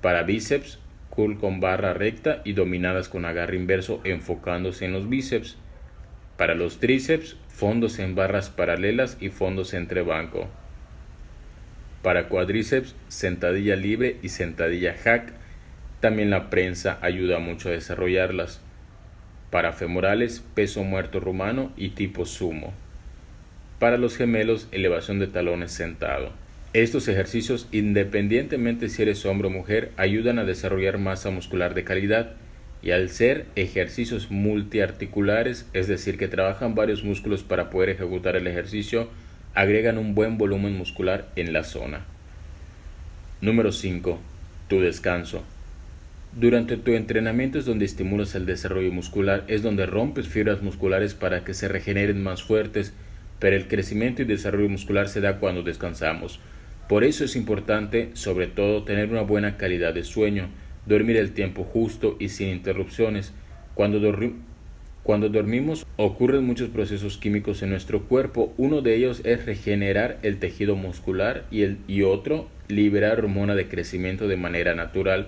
Para 0.00 0.22
bíceps, 0.22 0.78
curl 1.10 1.38
con 1.38 1.60
barra 1.60 1.92
recta 1.92 2.40
y 2.44 2.52
dominadas 2.52 3.08
con 3.08 3.24
agarre 3.24 3.56
inverso 3.56 4.00
enfocándose 4.04 4.84
en 4.84 4.92
los 4.92 5.08
bíceps. 5.08 5.56
Para 6.36 6.54
los 6.54 6.78
tríceps, 6.78 7.36
fondos 7.48 7.98
en 7.98 8.14
barras 8.14 8.48
paralelas 8.48 9.16
y 9.20 9.28
fondos 9.28 9.74
entre 9.74 10.02
banco. 10.02 10.48
Para 12.02 12.28
cuádriceps, 12.28 12.96
sentadilla 13.08 13.76
libre 13.76 14.18
y 14.22 14.28
sentadilla 14.28 14.94
hack. 14.94 15.41
También 16.02 16.30
la 16.30 16.50
prensa 16.50 16.98
ayuda 17.00 17.38
mucho 17.38 17.68
a 17.68 17.72
desarrollarlas 17.72 18.60
para 19.52 19.72
femorales 19.72 20.42
peso 20.52 20.82
muerto 20.82 21.20
rumano 21.20 21.70
y 21.76 21.90
tipo 21.90 22.26
sumo. 22.26 22.72
Para 23.78 23.98
los 23.98 24.16
gemelos 24.16 24.66
elevación 24.72 25.20
de 25.20 25.28
talones 25.28 25.70
sentado. 25.70 26.32
Estos 26.72 27.06
ejercicios, 27.06 27.68
independientemente 27.70 28.88
si 28.88 29.02
eres 29.02 29.24
hombre 29.24 29.46
o 29.46 29.52
mujer, 29.52 29.92
ayudan 29.96 30.40
a 30.40 30.44
desarrollar 30.44 30.98
masa 30.98 31.30
muscular 31.30 31.72
de 31.72 31.84
calidad 31.84 32.32
y 32.82 32.90
al 32.90 33.08
ser 33.08 33.46
ejercicios 33.54 34.28
multiarticulares, 34.28 35.68
es 35.72 35.86
decir, 35.86 36.18
que 36.18 36.26
trabajan 36.26 36.74
varios 36.74 37.04
músculos 37.04 37.44
para 37.44 37.70
poder 37.70 37.90
ejecutar 37.90 38.34
el 38.34 38.48
ejercicio, 38.48 39.08
agregan 39.54 39.98
un 39.98 40.16
buen 40.16 40.36
volumen 40.36 40.76
muscular 40.76 41.28
en 41.36 41.52
la 41.52 41.62
zona. 41.62 42.06
Número 43.40 43.70
5. 43.70 44.18
Tu 44.66 44.80
descanso. 44.80 45.44
Durante 46.34 46.78
tu 46.78 46.92
entrenamiento 46.92 47.58
es 47.58 47.66
donde 47.66 47.84
estimulas 47.84 48.34
el 48.34 48.46
desarrollo 48.46 48.90
muscular, 48.90 49.44
es 49.48 49.62
donde 49.62 49.84
rompes 49.84 50.28
fibras 50.28 50.62
musculares 50.62 51.14
para 51.14 51.44
que 51.44 51.52
se 51.52 51.68
regeneren 51.68 52.22
más 52.22 52.42
fuertes. 52.42 52.94
pero 53.38 53.56
el 53.56 53.66
crecimiento 53.66 54.22
y 54.22 54.24
desarrollo 54.24 54.68
muscular 54.68 55.08
se 55.08 55.20
da 55.20 55.38
cuando 55.40 55.64
descansamos. 55.64 56.38
Por 56.88 57.02
eso 57.02 57.24
es 57.24 57.34
importante, 57.34 58.10
sobre 58.12 58.46
todo, 58.46 58.84
tener 58.84 59.10
una 59.10 59.22
buena 59.22 59.56
calidad 59.56 59.92
de 59.92 60.04
sueño, 60.04 60.48
dormir 60.86 61.16
el 61.16 61.32
tiempo 61.32 61.64
justo 61.64 62.16
y 62.20 62.28
sin 62.28 62.50
interrupciones. 62.50 63.32
Cuando, 63.74 64.00
cuando 65.02 65.28
dormimos 65.28 65.84
ocurren 65.96 66.44
muchos 66.44 66.68
procesos 66.68 67.18
químicos 67.18 67.64
en 67.64 67.70
nuestro 67.70 68.04
cuerpo. 68.04 68.54
Uno 68.58 68.80
de 68.80 68.94
ellos 68.94 69.22
es 69.24 69.44
regenerar 69.44 70.20
el 70.22 70.38
tejido 70.38 70.76
muscular 70.76 71.44
y, 71.50 71.62
el, 71.62 71.78
y 71.88 72.02
otro 72.02 72.48
liberar 72.68 73.18
hormona 73.18 73.56
de 73.56 73.66
crecimiento 73.66 74.28
de 74.28 74.36
manera 74.36 74.76
natural. 74.76 75.26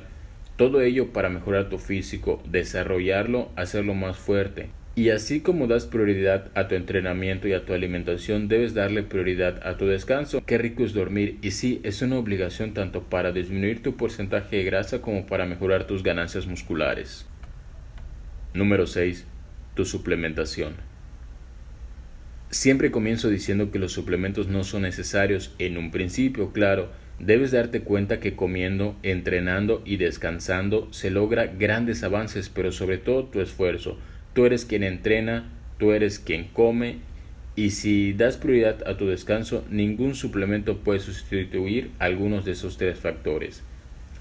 Todo 0.56 0.82
ello 0.82 1.12
para 1.12 1.30
mejorar 1.30 1.68
tu 1.68 1.78
físico, 1.78 2.40
desarrollarlo, 2.48 3.50
hacerlo 3.56 3.94
más 3.94 4.16
fuerte. 4.16 4.70
Y 4.96 5.10
así 5.10 5.40
como 5.40 5.66
das 5.66 5.86
prioridad 5.86 6.52
a 6.54 6.68
tu 6.68 6.76
entrenamiento 6.76 7.48
y 7.48 7.52
a 7.52 7.64
tu 7.64 7.72
alimentación, 7.72 8.46
debes 8.46 8.74
darle 8.74 9.02
prioridad 9.02 9.66
a 9.66 9.76
tu 9.76 9.86
descanso. 9.86 10.44
Qué 10.46 10.56
rico 10.56 10.84
es 10.84 10.92
dormir 10.92 11.38
y 11.42 11.50
sí, 11.50 11.80
es 11.82 12.00
una 12.02 12.16
obligación 12.16 12.74
tanto 12.74 13.02
para 13.02 13.32
disminuir 13.32 13.82
tu 13.82 13.96
porcentaje 13.96 14.58
de 14.58 14.64
grasa 14.64 15.02
como 15.02 15.26
para 15.26 15.46
mejorar 15.46 15.88
tus 15.88 16.04
ganancias 16.04 16.46
musculares. 16.46 17.26
Número 18.52 18.86
6. 18.86 19.26
Tu 19.74 19.84
suplementación. 19.84 20.74
Siempre 22.50 22.92
comienzo 22.92 23.28
diciendo 23.30 23.72
que 23.72 23.80
los 23.80 23.90
suplementos 23.90 24.46
no 24.46 24.62
son 24.62 24.82
necesarios 24.82 25.52
en 25.58 25.76
un 25.76 25.90
principio, 25.90 26.52
claro, 26.52 26.90
debes 27.18 27.52
darte 27.52 27.80
cuenta 27.80 28.20
que 28.20 28.36
comiendo, 28.36 28.96
entrenando 29.02 29.82
y 29.84 29.96
descansando 29.96 30.88
se 30.92 31.10
logra 31.10 31.46
grandes 31.46 32.02
avances, 32.02 32.48
pero 32.48 32.72
sobre 32.72 32.98
todo 32.98 33.24
tu 33.24 33.40
esfuerzo 33.40 33.98
Tú 34.34 34.46
eres 34.46 34.64
quien 34.64 34.82
entrena, 34.82 35.44
tú 35.78 35.92
eres 35.92 36.18
quien 36.18 36.48
come 36.52 36.96
y 37.54 37.70
si 37.70 38.12
das 38.12 38.36
prioridad 38.36 38.86
a 38.86 38.96
tu 38.96 39.06
descanso, 39.06 39.64
ningún 39.70 40.16
suplemento 40.16 40.78
puede 40.78 40.98
sustituir 40.98 41.92
algunos 42.00 42.44
de 42.44 42.50
esos 42.52 42.76
tres 42.76 42.98
factores. 42.98 43.62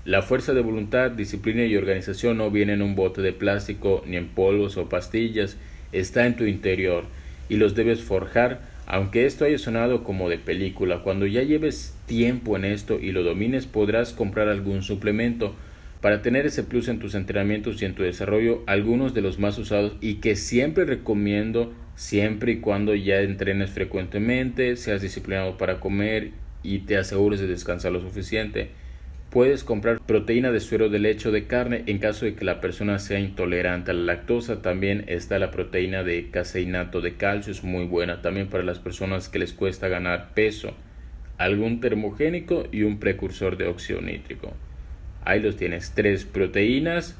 La 0.05 0.21
fuerza 0.21 0.53
de 0.53 0.61
voluntad, 0.61 1.09
disciplina 1.09 1.65
y 1.65 1.75
organización 1.75 2.37
no 2.37 2.51
viene 2.51 2.73
en 2.73 2.83
un 2.83 2.93
bote 2.93 3.23
de 3.23 3.33
plástico 3.33 4.03
ni 4.05 4.17
en 4.17 4.27
polvos 4.27 4.77
o 4.77 4.87
pastillas, 4.87 5.57
está 5.91 6.27
en 6.27 6.35
tu 6.35 6.43
interior 6.43 7.05
y 7.49 7.55
los 7.55 7.73
debes 7.73 8.01
forjar, 8.01 8.61
aunque 8.85 9.25
esto 9.25 9.45
haya 9.45 9.57
sonado 9.57 10.03
como 10.03 10.29
de 10.29 10.37
película. 10.37 11.03
Cuando 11.03 11.25
ya 11.25 11.43
lleves 11.43 11.95
tiempo 12.05 12.55
en 12.57 12.65
esto 12.65 12.99
y 12.99 13.11
lo 13.11 13.23
domines, 13.23 13.65
podrás 13.65 14.13
comprar 14.13 14.49
algún 14.49 14.83
suplemento 14.83 15.55
para 16.01 16.21
tener 16.21 16.45
ese 16.45 16.63
plus 16.63 16.89
en 16.89 16.99
tus 16.99 17.15
entrenamientos 17.15 17.81
y 17.81 17.85
en 17.85 17.95
tu 17.95 18.03
desarrollo, 18.03 18.61
algunos 18.67 19.13
de 19.13 19.21
los 19.21 19.39
más 19.39 19.57
usados 19.57 19.93
y 20.01 20.15
que 20.15 20.35
siempre 20.35 20.83
recomiendo 20.83 21.73
siempre 21.95 22.53
y 22.53 22.59
cuando 22.59 22.93
ya 22.95 23.21
entrenes 23.21 23.69
frecuentemente, 23.69 24.75
seas 24.75 25.01
disciplinado 25.01 25.57
para 25.57 25.79
comer 25.79 26.31
y 26.61 26.79
te 26.79 26.97
asegures 26.97 27.39
de 27.39 27.47
descansar 27.47 27.91
lo 27.91 28.01
suficiente. 28.01 28.71
Puedes 29.33 29.63
comprar 29.63 29.99
proteína 29.99 30.51
de 30.51 30.59
suero 30.59 30.89
de 30.89 30.99
leche 30.99 31.29
o 31.29 31.31
de 31.31 31.47
carne 31.47 31.81
en 31.87 31.97
caso 31.97 32.25
de 32.25 32.35
que 32.35 32.45
la 32.45 32.61
persona 32.61 32.99
sea 32.99 33.19
intolerante 33.19 33.89
a 33.89 33.95
la 33.95 34.03
lactosa. 34.03 34.61
También 34.61 35.05
está 35.07 35.39
la 35.39 35.49
proteína 35.49 36.03
de 36.03 36.29
caseinato 36.29 37.01
de 37.01 37.15
calcio, 37.15 37.51
es 37.51 37.63
muy 37.63 37.85
buena 37.85 38.21
también 38.21 38.47
para 38.47 38.63
las 38.63 38.77
personas 38.77 39.29
que 39.29 39.39
les 39.39 39.51
cuesta 39.51 39.87
ganar 39.87 40.35
peso. 40.35 40.75
Algún 41.39 41.79
termogénico 41.79 42.67
y 42.71 42.83
un 42.83 42.99
precursor 42.99 43.57
de 43.57 43.65
óxido 43.65 44.01
nítrico. 44.01 44.53
Ahí 45.25 45.41
los 45.41 45.55
tienes, 45.55 45.93
tres 45.95 46.25
proteínas, 46.25 47.17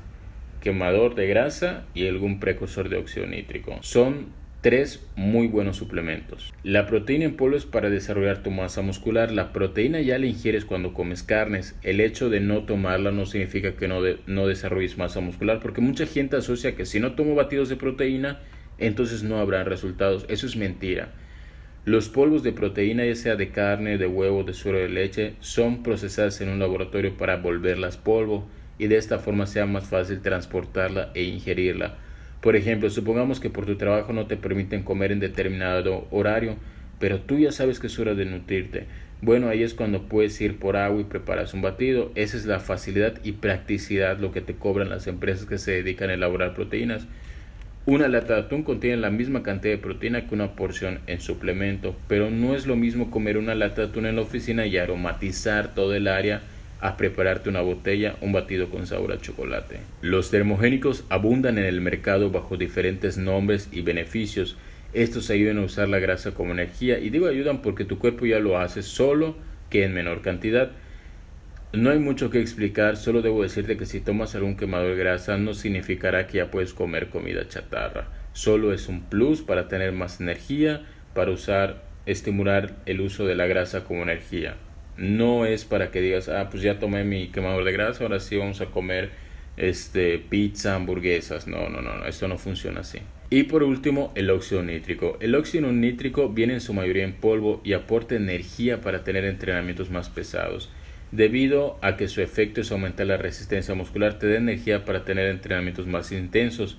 quemador 0.61 1.15
de 1.15 1.25
grasa 1.25 1.85
y 1.95 2.07
algún 2.07 2.39
precursor 2.39 2.89
de 2.89 2.97
óxido 2.97 3.25
nítrico. 3.25 3.79
Son 3.81 4.27
tres 4.63 5.05
muy 5.17 5.47
buenos 5.47 5.75
suplementos. 5.75 6.53
La 6.63 6.87
proteína 6.87 7.25
en 7.25 7.35
polvo 7.35 7.57
es 7.57 7.65
para 7.65 7.89
desarrollar 7.89 8.43
tu 8.43 8.49
masa 8.49 8.81
muscular. 8.81 9.29
La 9.29 9.51
proteína 9.51 9.99
ya 9.99 10.17
la 10.17 10.25
ingieres 10.25 10.63
cuando 10.63 10.93
comes 10.93 11.21
carnes. 11.21 11.75
El 11.83 11.99
hecho 11.99 12.29
de 12.29 12.39
no 12.39 12.63
tomarla 12.63 13.11
no 13.11 13.25
significa 13.25 13.75
que 13.75 13.89
no, 13.89 13.99
no 14.25 14.47
desarrolles 14.47 14.97
masa 14.97 15.19
muscular, 15.19 15.59
porque 15.61 15.81
mucha 15.81 16.05
gente 16.05 16.37
asocia 16.37 16.77
que 16.77 16.85
si 16.85 17.01
no 17.01 17.11
tomo 17.11 17.35
batidos 17.35 17.67
de 17.67 17.75
proteína, 17.75 18.39
entonces 18.77 19.21
no 19.21 19.37
habrá 19.37 19.65
resultados. 19.65 20.25
Eso 20.29 20.47
es 20.47 20.55
mentira. 20.55 21.09
Los 21.83 22.07
polvos 22.07 22.41
de 22.41 22.53
proteína, 22.53 23.03
ya 23.05 23.15
sea 23.15 23.35
de 23.35 23.49
carne, 23.49 23.97
de 23.97 24.07
huevo, 24.07 24.45
de 24.45 24.53
suero 24.53 24.79
de 24.79 24.87
leche, 24.87 25.33
son 25.41 25.83
procesadas 25.83 26.39
en 26.39 26.47
un 26.47 26.59
laboratorio 26.59 27.17
para 27.17 27.35
volverlas 27.35 27.97
polvo 27.97 28.47
y 28.79 28.87
de 28.87 28.95
esta 28.95 29.19
forma 29.19 29.45
sea 29.45 29.65
más 29.65 29.89
fácil 29.89 30.21
transportarla 30.21 31.11
e 31.15 31.23
ingerirla. 31.23 31.97
Por 32.43 32.57
ejemplo, 32.57 32.89
supongamos 32.89 33.39
que 33.39 33.49
por 33.49 33.65
tu 33.65 33.77
trabajo 33.77 34.11
no 34.11 34.27
te 34.27 34.35
permiten 34.35 34.83
comer 34.83 35.13
en 35.13 35.21
determinado 35.21 36.09
horario, 36.11 36.57
pero 36.99 37.21
tú 37.21 37.39
ya 37.39 37.53
sabes 37.53 37.79
que 37.79 37.87
es 37.87 37.97
hora 37.97 38.15
de 38.15 38.25
nutrirte. 38.25 38.83
Bueno, 39.21 39.47
ahí 39.47 39.63
es 39.63 39.73
cuando 39.73 40.09
puedes 40.09 40.41
ir 40.41 40.59
por 40.59 40.75
agua 40.75 40.99
y 40.99 41.05
preparas 41.05 41.53
un 41.53 41.61
batido. 41.61 42.11
Esa 42.15 42.35
es 42.35 42.45
la 42.45 42.59
facilidad 42.59 43.13
y 43.23 43.31
practicidad 43.31 44.19
lo 44.19 44.33
que 44.33 44.41
te 44.41 44.55
cobran 44.55 44.89
las 44.89 45.07
empresas 45.07 45.45
que 45.45 45.57
se 45.57 45.71
dedican 45.71 46.09
a 46.09 46.15
elaborar 46.15 46.53
proteínas. 46.53 47.07
Una 47.85 48.09
lata 48.09 48.33
de 48.33 48.41
atún 48.41 48.63
contiene 48.63 48.97
la 48.97 49.09
misma 49.09 49.41
cantidad 49.41 49.75
de 49.75 49.81
proteína 49.81 50.27
que 50.27 50.35
una 50.35 50.53
porción 50.57 50.99
en 51.07 51.21
suplemento, 51.21 51.95
pero 52.09 52.29
no 52.29 52.55
es 52.55 52.67
lo 52.67 52.75
mismo 52.75 53.09
comer 53.09 53.37
una 53.37 53.55
lata 53.55 53.83
de 53.83 53.87
atún 53.87 54.05
en 54.05 54.17
la 54.17 54.21
oficina 54.21 54.65
y 54.65 54.75
aromatizar 54.75 55.73
todo 55.73 55.95
el 55.95 56.09
área 56.09 56.41
a 56.83 56.97
prepararte 56.97 57.47
una 57.47 57.61
botella, 57.61 58.17
un 58.19 58.33
batido 58.33 58.69
con 58.69 58.85
sabor 58.85 59.13
a 59.13 59.17
chocolate. 59.17 59.79
Los 60.01 60.29
termogénicos 60.31 61.05
abundan 61.07 61.57
en 61.57 61.63
el 61.63 61.79
mercado 61.79 62.29
bajo 62.29 62.57
diferentes 62.57 63.17
nombres 63.17 63.69
y 63.71 63.79
beneficios. 63.81 64.57
Estos 64.91 65.29
ayudan 65.29 65.59
a 65.59 65.61
usar 65.61 65.87
la 65.87 65.99
grasa 65.99 66.33
como 66.33 66.51
energía 66.51 66.99
y 66.99 67.09
digo 67.09 67.27
ayudan 67.27 67.61
porque 67.61 67.85
tu 67.85 67.99
cuerpo 67.99 68.25
ya 68.25 68.39
lo 68.39 68.59
hace 68.59 68.83
solo 68.83 69.37
que 69.69 69.85
en 69.85 69.93
menor 69.93 70.21
cantidad. 70.21 70.71
No 71.71 71.89
hay 71.89 71.99
mucho 71.99 72.29
que 72.29 72.41
explicar, 72.41 72.97
solo 72.97 73.21
debo 73.21 73.43
decirte 73.43 73.77
que 73.77 73.85
si 73.85 74.01
tomas 74.01 74.35
algún 74.35 74.57
quemador 74.57 74.89
de 74.89 75.03
grasa 75.03 75.37
no 75.37 75.53
significará 75.53 76.27
que 76.27 76.39
ya 76.39 76.51
puedes 76.51 76.73
comer 76.73 77.07
comida 77.07 77.47
chatarra. 77.47 78.09
Solo 78.33 78.73
es 78.73 78.89
un 78.89 79.03
plus 79.03 79.41
para 79.41 79.69
tener 79.69 79.93
más 79.93 80.19
energía, 80.19 80.81
para 81.15 81.31
usar, 81.31 81.81
estimular 82.05 82.75
el 82.85 82.99
uso 82.99 83.25
de 83.25 83.35
la 83.35 83.47
grasa 83.47 83.85
como 83.85 84.03
energía. 84.03 84.57
No 84.97 85.45
es 85.45 85.65
para 85.65 85.91
que 85.91 86.01
digas, 86.01 86.29
ah, 86.29 86.49
pues 86.49 86.63
ya 86.63 86.79
tomé 86.79 87.03
mi 87.03 87.29
quemador 87.29 87.63
de 87.63 87.71
grasa, 87.71 88.03
ahora 88.03 88.19
sí 88.19 88.37
vamos 88.37 88.61
a 88.61 88.67
comer 88.67 89.11
este, 89.57 90.19
pizza, 90.19 90.75
hamburguesas. 90.75 91.47
No, 91.47 91.69
no, 91.69 91.81
no, 91.81 91.97
no, 91.97 92.05
esto 92.05 92.27
no 92.27 92.37
funciona 92.37 92.81
así. 92.81 92.99
Y 93.29 93.43
por 93.43 93.63
último, 93.63 94.11
el 94.15 94.29
óxido 94.29 94.61
nítrico. 94.61 95.17
El 95.19 95.35
óxido 95.35 95.71
nítrico 95.71 96.29
viene 96.29 96.53
en 96.53 96.61
su 96.61 96.73
mayoría 96.73 97.03
en 97.03 97.13
polvo 97.13 97.61
y 97.63 97.73
aporta 97.73 98.15
energía 98.15 98.81
para 98.81 99.03
tener 99.03 99.25
entrenamientos 99.25 99.89
más 99.89 100.09
pesados 100.09 100.69
debido 101.13 101.77
a 101.81 101.95
que 101.95 102.07
su 102.07 102.21
efecto 102.21 102.59
es 102.61 102.71
aumentar 102.71 103.05
la 103.05 103.17
resistencia 103.17 103.75
muscular, 103.75 104.17
te 104.17 104.27
da 104.27 104.37
energía 104.37 104.83
para 104.83 105.05
tener 105.05 105.27
entrenamientos 105.27 105.85
más 105.85 106.11
intensos. 106.11 106.77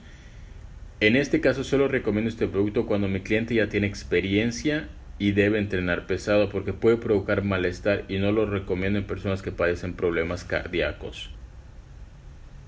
En 0.98 1.14
este 1.14 1.40
caso 1.40 1.62
solo 1.62 1.86
recomiendo 1.86 2.28
este 2.28 2.48
producto 2.48 2.84
cuando 2.84 3.06
mi 3.06 3.20
cliente 3.20 3.54
ya 3.54 3.68
tiene 3.68 3.86
experiencia 3.86 4.88
y 5.18 5.32
debe 5.32 5.58
entrenar 5.58 6.06
pesado 6.06 6.48
porque 6.48 6.72
puede 6.72 6.96
provocar 6.96 7.44
malestar 7.44 8.04
y 8.08 8.18
no 8.18 8.32
lo 8.32 8.46
recomiendo 8.46 8.98
en 8.98 9.06
personas 9.06 9.42
que 9.42 9.52
padecen 9.52 9.94
problemas 9.94 10.44
cardíacos. 10.44 11.30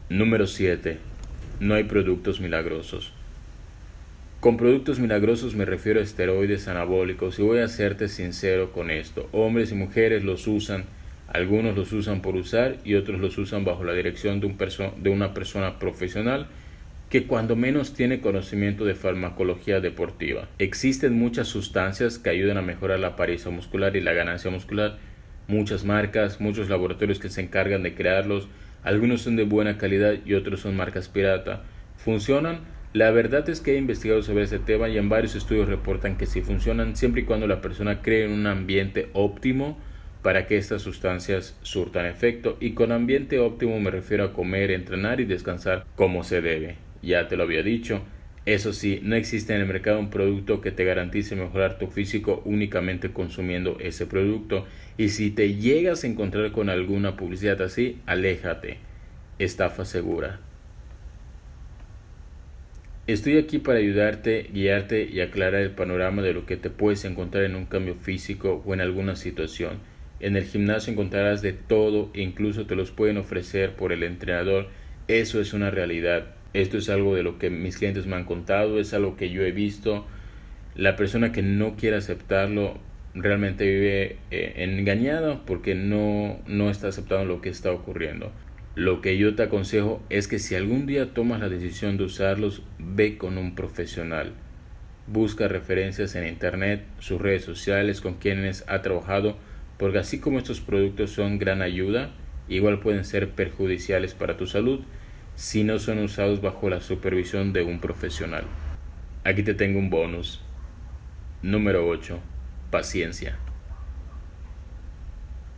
Número 0.09 0.47
7. 0.47 0.99
No 1.61 1.75
hay 1.75 1.85
productos 1.85 2.41
milagrosos. 2.41 3.13
Con 4.41 4.57
productos 4.57 5.01
milagrosos 5.01 5.55
me 5.55 5.65
refiero 5.65 5.99
a 5.99 6.03
esteroides 6.03 6.69
anabólicos 6.69 7.39
y 7.39 7.43
voy 7.43 7.59
a 7.59 7.69
serte 7.69 8.09
sincero 8.09 8.73
con 8.73 8.91
esto. 8.91 9.29
Hombres 9.33 9.73
y 9.73 9.75
mujeres 9.75 10.23
los 10.23 10.47
usan 10.47 10.85
algunos 11.29 11.75
los 11.77 11.93
usan 11.93 12.23
por 12.23 12.37
usar 12.37 12.77
y 12.85 12.95
otros 12.95 13.21
los 13.21 13.37
usan 13.37 13.65
bajo 13.65 13.85
la 13.85 13.93
dirección 13.95 14.41
de, 14.41 14.47
un 14.47 14.57
de 15.03 15.11
una 15.11 15.35
persona 15.35 15.79
profesional 15.79 16.47
que 17.09 17.27
cuando 17.27 17.55
menos 17.55 17.95
tiene 17.95 18.21
conocimiento 18.21 18.85
de 18.85 18.95
farmacología 18.95 19.81
deportiva. 19.81 20.49
Existen 20.59 21.15
muchas 21.15 21.47
sustancias 21.47 22.19
que 22.19 22.31
ayudan 22.31 22.59
a 22.59 22.63
mejorar 22.63 22.99
la 22.99 23.09
apariencia 23.09 23.51
muscular 23.51 23.97
y 23.97 24.01
la 24.01 24.13
ganancia 24.13 24.51
muscular. 24.51 24.99
Muchas 25.47 25.85
marcas, 25.85 26.41
muchos 26.41 26.69
laboratorios 26.69 27.21
que 27.21 27.29
se 27.29 27.43
encargan 27.43 27.85
de 27.85 27.95
crearlos. 27.95 28.49
Algunos 28.83 29.23
son 29.23 29.37
de 29.37 29.45
buena 29.45 29.79
calidad 29.79 30.15
y 30.25 30.35
otros 30.35 30.61
son 30.61 30.77
marcas 30.77 31.09
pirata. 31.09 31.63
¿Funcionan? 31.97 32.61
La 32.93 33.11
verdad 33.11 33.49
es 33.51 33.61
que 33.61 33.75
he 33.75 33.79
investigado 33.79 34.23
sobre 34.23 34.45
este 34.45 34.59
tema 34.59 34.89
y 34.89 34.99
en 34.99 35.09
varios 35.09 35.37
estudios 35.37 35.69
reportan 35.69 36.17
que 36.17 36.27
sí 36.27 36.41
funcionan 36.41 36.97
siempre 36.97 37.23
y 37.23 37.25
cuando 37.25 37.47
la 37.47 37.61
persona 37.61 38.01
cree 38.01 38.25
en 38.25 38.33
un 38.33 38.47
ambiente 38.47 39.11
óptimo 39.13 39.79
para 40.23 40.47
que 40.47 40.57
estas 40.57 40.83
sustancias 40.83 41.57
surtan 41.63 42.07
efecto 42.07 42.57
y 42.59 42.73
con 42.73 42.91
ambiente 42.91 43.39
óptimo 43.39 43.79
me 43.79 43.91
refiero 43.91 44.25
a 44.25 44.33
comer, 44.33 44.71
entrenar 44.71 45.21
y 45.21 45.25
descansar 45.25 45.85
como 45.95 46.25
se 46.25 46.41
debe. 46.41 46.86
Ya 47.07 47.29
te 47.29 47.37
lo 47.37 47.45
había 47.45 47.63
dicho. 47.63 48.03
Eso 48.47 48.73
sí, 48.73 49.01
no 49.03 49.15
existe 49.15 49.55
en 49.55 49.61
el 49.61 49.69
mercado 49.69 50.01
un 50.01 50.11
producto 50.11 50.61
que 50.61 50.73
te 50.73 50.85
garantice 50.85 51.37
mejorar 51.37 51.79
tu 51.79 51.87
físico 51.87 52.43
únicamente 52.45 53.13
consumiendo 53.13 53.79
ese 53.81 54.07
producto. 54.07 54.67
Y 54.99 55.11
si 55.11 55.31
te 55.31 55.55
llegas 55.55 56.03
a 56.03 56.09
encontrar 56.09 56.51
con 56.51 56.69
alguna 56.69 57.17
publicidad 57.17 57.63
así, 57.63 58.01
aléjate. 58.07 58.79
Estafa 59.39 59.85
segura. 59.85 60.41
Estoy 63.07 63.39
aquí 63.39 63.59
para 63.59 63.79
ayudarte, 63.79 64.51
guiarte 64.53 65.09
y 65.09 65.21
aclarar 65.21 65.63
el 65.63 65.71
panorama 65.71 66.23
de 66.23 66.33
lo 66.33 66.45
que 66.45 66.57
te 66.57 66.71
puedes 66.71 67.05
encontrar 67.05 67.45
en 67.45 67.55
un 67.55 67.67
cambio 67.67 67.95
físico 67.95 68.65
o 68.67 68.75
en 68.75 68.81
alguna 68.81 69.15
situación. 69.15 69.79
En 70.19 70.35
el 70.35 70.45
gimnasio 70.45 70.93
encontrarás 70.93 71.41
de 71.41 71.53
todo 71.53 72.11
e 72.15 72.23
incluso 72.23 72.67
te 72.67 72.75
los 72.75 72.91
pueden 72.91 73.17
ofrecer 73.17 73.77
por 73.77 73.93
el 73.93 74.03
entrenador. 74.03 74.69
Eso 75.07 75.41
es 75.41 75.53
una 75.53 75.71
realidad. 75.71 76.36
Esto 76.57 76.79
es 76.79 76.89
algo 76.89 77.15
de 77.15 77.23
lo 77.23 77.39
que 77.39 77.51
mis 77.51 77.77
clientes 77.77 78.07
me 78.07 78.17
han 78.17 78.25
contado, 78.25 78.81
es 78.81 78.95
algo 78.95 79.15
que 79.15 79.29
yo 79.29 79.43
he 79.43 79.53
visto. 79.53 80.07
La 80.75 80.97
persona 80.97 81.31
que 81.31 81.43
no 81.43 81.77
quiere 81.77 81.99
aceptarlo 81.99 82.79
realmente 83.13 83.67
vive 83.67 84.17
eh, 84.31 84.55
engañada 84.57 85.45
porque 85.45 85.75
no, 85.75 86.39
no 86.47 86.71
está 86.71 86.89
aceptando 86.89 87.27
lo 87.27 87.43
que 87.43 87.51
está 87.51 87.73
ocurriendo. 87.73 88.33
Lo 88.75 89.03
que 89.03 89.19
yo 89.19 89.35
te 89.35 89.43
aconsejo 89.43 90.03
es 90.09 90.29
que 90.29 90.39
si 90.39 90.55
algún 90.55 90.87
día 90.87 91.13
tomas 91.13 91.41
la 91.41 91.51
decisión 91.51 91.99
de 91.99 92.05
usarlos, 92.05 92.63
ve 92.79 93.19
con 93.19 93.37
un 93.37 93.55
profesional. 93.55 94.33
Busca 95.07 95.49
referencias 95.49 96.15
en 96.15 96.27
internet, 96.27 96.85
sus 97.01 97.21
redes 97.21 97.45
sociales, 97.45 98.01
con 98.01 98.15
quienes 98.15 98.65
ha 98.67 98.81
trabajado, 98.81 99.37
porque 99.77 99.99
así 99.99 100.21
como 100.21 100.39
estos 100.39 100.63
productos 100.63 101.11
son 101.11 101.39
gran 101.39 101.61
ayuda, 101.61 102.15
igual 102.49 102.81
pueden 102.81 103.05
ser 103.05 103.29
perjudiciales 103.33 104.15
para 104.15 104.39
tu 104.39 104.47
salud 104.47 104.81
si 105.37 105.65
no 105.65 105.79
son 105.79 105.99
usados 105.99 106.41
bajo 106.41 106.69
la 106.71 106.81
supervisión 106.81 107.53
de 107.53 107.63
un 107.63 107.79
profesional. 107.79 108.45
Aquí 109.23 109.43
te 109.43 109.55
tengo 109.55 109.79
un 109.79 109.91
bonus. 109.91 110.43
Número 111.43 111.87
8. 111.87 112.19
Paciencia. 112.71 113.39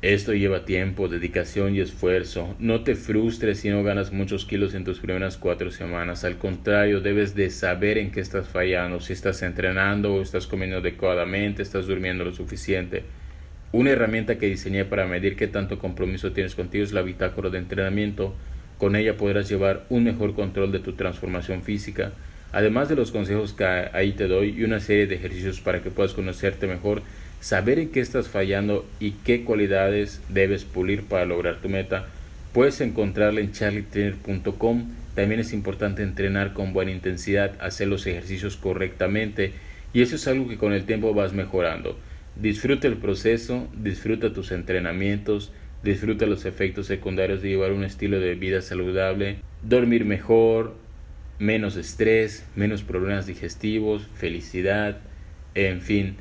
Esto 0.02 0.32
lleva 0.32 0.64
tiempo, 0.64 1.08
dedicación 1.08 1.75
y 1.75 1.80
esfuerzo. 1.80 2.56
No 2.58 2.82
te 2.82 2.94
frustres 2.94 3.61
si 3.61 3.70
no 3.70 3.82
ganas 3.82 4.12
muchos 4.12 4.44
kilos 4.44 4.75
en 4.75 4.85
tus 4.85 4.99
primeras 4.99 5.37
cuatro 5.37 5.70
semanas. 5.70 6.25
Al 6.25 6.38
contrario, 6.38 7.00
debes 7.00 7.35
de 7.35 7.50
saber 7.50 7.99
en 7.99 8.11
qué 8.11 8.20
estás 8.20 8.49
fallando, 8.49 9.00
si 9.00 9.12
estás 9.12 9.42
entrenando 9.42 10.14
o 10.14 10.23
estás 10.23 10.47
comiendo 10.47 10.78
adecuadamente, 10.78 11.62
estás 11.62 11.87
durmiendo 11.87 12.25
lo 12.25 12.32
suficiente. 12.32 13.04
Una 13.70 13.90
herramienta 13.90 14.38
que 14.38 14.47
diseñé 14.47 14.85
para 14.85 15.06
medir 15.06 15.37
qué 15.37 15.47
tanto 15.47 15.78
compromiso 15.78 16.32
tienes 16.32 16.54
contigo 16.54 16.85
es 16.85 16.92
la 16.92 17.02
bitácora 17.02 17.50
de 17.50 17.58
entrenamiento. 17.58 18.35
Con 18.78 18.94
ella 18.97 19.16
podrás 19.16 19.49
llevar 19.49 19.85
un 19.88 20.04
mejor 20.04 20.35
control 20.35 20.73
de 20.73 20.78
tu 20.78 20.92
transformación 20.92 21.62
física. 21.62 22.12
Además 22.52 22.88
de 22.88 22.97
los 22.97 23.11
consejos 23.11 23.52
que 23.52 23.64
ahí 23.64 24.12
te 24.12 24.28
doy 24.28 24.54
y 24.56 24.64
una 24.64 24.80
serie 24.80 25.06
de 25.06 25.16
ejercicios 25.16 25.61
para 25.61 25.82
que 25.82 25.90
puedas 25.90 26.14
conocerte 26.14 26.66
mejor, 26.66 27.02
saber 27.40 27.78
en 27.78 27.90
qué 27.90 28.00
estás 28.00 28.28
fallando 28.28 28.87
y 29.00 29.12
qué 29.12 29.44
cualidades 29.44 30.23
debes 30.28 30.64
pulir 30.64 31.02
para 31.02 31.26
lograr 31.26 31.56
tu 31.56 31.68
meta, 31.68 32.06
puedes 32.52 32.80
encontrarla 32.80 33.40
en 33.40 33.52
charlietrainer.com. 33.52 34.88
También 35.14 35.40
es 35.40 35.52
importante 35.52 36.02
entrenar 36.02 36.52
con 36.52 36.73
buena 36.73 36.92
intensidad, 36.92 37.52
hacer 37.61 37.88
los 37.88 38.06
ejercicios 38.06 38.56
correctamente 38.56 39.52
y 39.92 40.02
eso 40.02 40.16
es 40.16 40.28
algo 40.28 40.49
que 40.49 40.58
con 40.58 40.73
el 40.73 40.85
tiempo 40.85 41.12
vas 41.14 41.32
mejorando. 41.32 41.99
Disfruta 42.37 42.87
el 42.87 42.97
proceso, 42.97 43.68
disfruta 43.75 44.32
tus 44.32 44.52
entrenamientos, 44.52 45.52
disfruta 45.82 46.26
los 46.26 46.44
efectos 46.44 46.87
secundarios 46.87 47.42
de 47.42 47.50
llevar 47.50 47.73
un 47.73 47.85
estilo 47.85 48.18
de 48.20 48.35
vida 48.35 48.61
saludable, 48.62 49.38
dormir 49.62 50.04
mejor, 50.04 50.75
menos 51.38 51.76
estrés, 51.76 52.47
menos 52.56 52.82
problemas 52.82 53.26
digestivos, 53.26 54.06
felicidad, 54.14 54.99
en 55.54 55.80
fin 55.80 56.16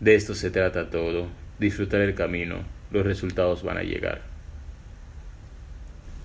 de 0.00 0.14
esto 0.14 0.34
se 0.34 0.50
trata 0.50 0.90
todo, 0.90 1.28
disfrutar 1.58 2.00
el 2.02 2.14
camino, 2.14 2.64
los 2.90 3.06
resultados 3.06 3.62
van 3.62 3.78
a 3.78 3.82
llegar. 3.82 4.22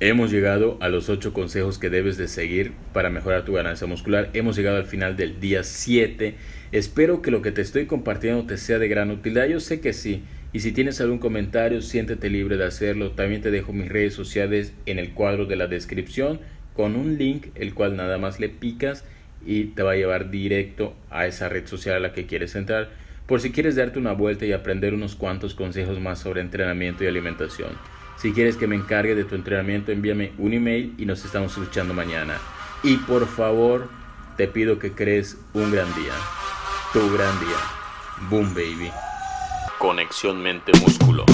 Hemos 0.01 0.31
llegado 0.31 0.77
a 0.81 0.89
los 0.89 1.09
8 1.09 1.31
consejos 1.31 1.77
que 1.77 1.91
debes 1.91 2.17
de 2.17 2.27
seguir 2.27 2.71
para 2.91 3.11
mejorar 3.11 3.45
tu 3.45 3.53
ganancia 3.53 3.85
muscular. 3.85 4.31
Hemos 4.33 4.57
llegado 4.57 4.77
al 4.77 4.85
final 4.85 5.15
del 5.15 5.39
día 5.39 5.63
7. 5.63 6.33
Espero 6.71 7.21
que 7.21 7.29
lo 7.29 7.43
que 7.43 7.51
te 7.51 7.61
estoy 7.61 7.85
compartiendo 7.85 8.43
te 8.47 8.57
sea 8.57 8.79
de 8.79 8.87
gran 8.87 9.11
utilidad. 9.11 9.45
Yo 9.45 9.59
sé 9.59 9.79
que 9.79 9.93
sí. 9.93 10.23
Y 10.53 10.59
si 10.59 10.71
tienes 10.71 10.99
algún 10.99 11.19
comentario, 11.19 11.81
siéntete 11.81 12.29
libre 12.29 12.57
de 12.57 12.65
hacerlo. 12.65 13.11
También 13.11 13.41
te 13.41 13.51
dejo 13.51 13.71
mis 13.71 13.89
redes 13.89 14.13
sociales 14.13 14.73
en 14.85 14.99
el 14.99 15.11
cuadro 15.11 15.45
de 15.45 15.55
la 15.55 15.67
descripción 15.67 16.39
con 16.75 16.95
un 16.95 17.17
link 17.17 17.47
el 17.55 17.73
cual 17.73 17.95
nada 17.95 18.17
más 18.17 18.39
le 18.39 18.49
picas 18.49 19.03
y 19.45 19.65
te 19.65 19.83
va 19.83 19.91
a 19.91 19.95
llevar 19.95 20.29
directo 20.29 20.93
a 21.09 21.25
esa 21.27 21.49
red 21.49 21.65
social 21.67 21.95
a 21.95 21.99
la 21.99 22.13
que 22.13 22.25
quieres 22.25 22.55
entrar 22.55 22.89
por 23.31 23.39
si 23.39 23.51
quieres 23.51 23.77
darte 23.77 23.97
una 23.97 24.11
vuelta 24.11 24.45
y 24.45 24.51
aprender 24.51 24.93
unos 24.93 25.15
cuantos 25.15 25.55
consejos 25.55 26.01
más 26.01 26.19
sobre 26.19 26.41
entrenamiento 26.41 27.03
y 27.03 27.07
alimentación. 27.07 27.69
Si 28.17 28.33
quieres 28.33 28.57
que 28.57 28.67
me 28.67 28.75
encargue 28.75 29.15
de 29.15 29.23
tu 29.23 29.35
entrenamiento, 29.35 29.93
envíame 29.93 30.33
un 30.37 30.53
email 30.53 30.93
y 30.97 31.05
nos 31.05 31.23
estamos 31.23 31.53
escuchando 31.53 31.93
mañana. 31.93 32.37
Y 32.83 32.97
por 32.97 33.25
favor, 33.27 33.89
te 34.35 34.49
pido 34.49 34.79
que 34.79 34.91
crees 34.91 35.37
un 35.53 35.71
gran 35.71 35.87
día. 35.95 36.13
Tu 36.91 36.99
gran 37.13 37.39
día. 37.39 38.29
Boom, 38.29 38.53
baby. 38.53 38.91
Conexión 39.81 40.43
mente-músculo. 40.43 41.25